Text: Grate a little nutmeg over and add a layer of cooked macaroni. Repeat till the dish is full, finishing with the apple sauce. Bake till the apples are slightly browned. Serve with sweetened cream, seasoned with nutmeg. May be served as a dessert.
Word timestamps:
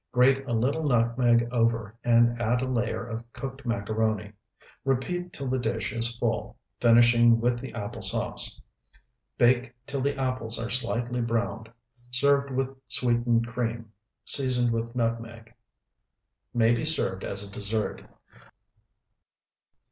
Grate 0.11 0.43
a 0.47 0.53
little 0.53 0.89
nutmeg 0.89 1.47
over 1.51 1.95
and 2.03 2.41
add 2.41 2.63
a 2.63 2.67
layer 2.67 3.05
of 3.05 3.31
cooked 3.33 3.67
macaroni. 3.67 4.33
Repeat 4.83 5.31
till 5.31 5.47
the 5.47 5.59
dish 5.59 5.93
is 5.93 6.17
full, 6.17 6.57
finishing 6.79 7.39
with 7.39 7.59
the 7.59 7.71
apple 7.75 8.01
sauce. 8.01 8.59
Bake 9.37 9.75
till 9.85 10.01
the 10.01 10.17
apples 10.17 10.57
are 10.57 10.71
slightly 10.71 11.21
browned. 11.21 11.69
Serve 12.09 12.49
with 12.49 12.75
sweetened 12.87 13.45
cream, 13.45 13.91
seasoned 14.25 14.73
with 14.73 14.95
nutmeg. 14.95 15.53
May 16.51 16.71
be 16.73 16.83
served 16.83 17.23
as 17.23 17.47
a 17.47 17.53
dessert. 17.53 18.01